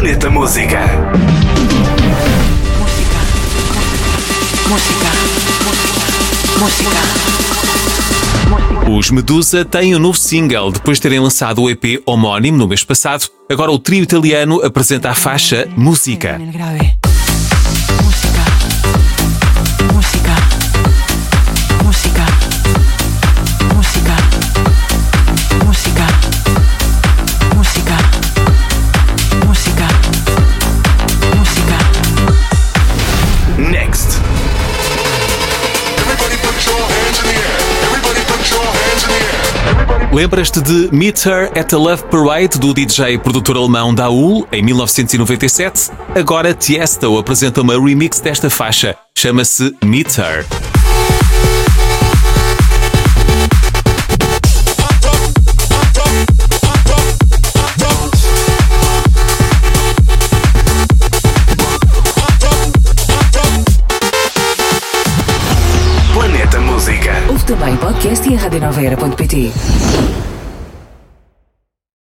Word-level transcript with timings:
Planeta 0.00 0.30
Música. 0.30 0.80
Música. 4.66 5.10
Música. 6.58 7.00
Os 8.90 9.10
Medusa 9.10 9.62
têm 9.62 9.94
um 9.94 9.98
novo 9.98 10.16
single 10.16 10.72
depois 10.72 10.96
de 10.96 11.02
terem 11.02 11.20
lançado 11.20 11.60
o 11.60 11.68
EP 11.68 12.02
homónimo 12.06 12.56
no 12.56 12.66
mês 12.66 12.82
passado. 12.82 13.28
Agora 13.46 13.70
o 13.70 13.78
trio 13.78 14.02
italiano 14.02 14.64
apresenta 14.64 15.10
a 15.10 15.14
faixa 15.14 15.68
Música. 15.76 16.38
Música. 16.38 17.09
Everybody 36.00 36.36
Lembras-te 40.12 40.60
de 40.60 40.88
Meet 40.90 41.24
Her 41.24 41.50
at 41.56 41.68
the 41.68 41.76
Love 41.76 42.02
Parade 42.10 42.58
do 42.58 42.74
DJ 42.74 43.14
e 43.14 43.18
produtor 43.18 43.56
alemão 43.56 43.94
Daul 43.94 44.44
em 44.50 44.60
1997? 44.60 45.92
Agora 46.16 46.52
Tiesto 46.52 47.16
apresenta 47.16 47.62
uma 47.62 47.80
remix 47.80 48.18
desta 48.18 48.50
faixa. 48.50 48.96
Chama-se 49.16 49.72
Meet 49.84 50.18
Her. 50.18 50.69
Planeta 66.40 66.60
Música. 66.60 67.12
Ouve 67.28 67.44
também 67.44 67.76
podcast 67.76 68.26
e 68.26 68.34
a. 68.34 69.52